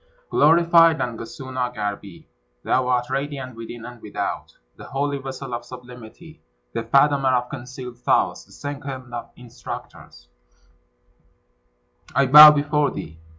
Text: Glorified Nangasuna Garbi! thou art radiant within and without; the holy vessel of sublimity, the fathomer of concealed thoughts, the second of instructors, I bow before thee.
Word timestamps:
Glorified 0.31 0.97
Nangasuna 0.97 1.75
Garbi! 1.75 2.25
thou 2.63 2.87
art 2.87 3.11
radiant 3.11 3.55
within 3.55 3.85
and 3.85 4.01
without; 4.01 4.57
the 4.75 4.85
holy 4.85 5.19
vessel 5.19 5.53
of 5.53 5.63
sublimity, 5.63 6.41
the 6.73 6.81
fathomer 6.81 7.29
of 7.35 7.49
concealed 7.49 7.99
thoughts, 7.99 8.43
the 8.45 8.51
second 8.51 9.13
of 9.13 9.29
instructors, 9.35 10.27
I 12.15 12.25
bow 12.25 12.49
before 12.49 12.89
thee. 12.89 13.19